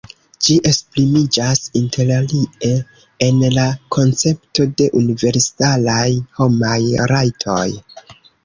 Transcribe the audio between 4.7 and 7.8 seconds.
de universalaj homaj rajtoj.